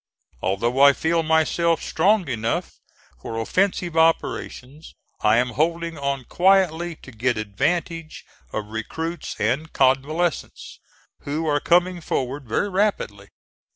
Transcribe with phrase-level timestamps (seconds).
[0.41, 2.71] Although I feel myself strong enough
[3.21, 10.79] for offensive operations, I am holding on quietly to get advantage of recruits and convalescents,
[11.19, 13.29] who are coming forward very rapidly.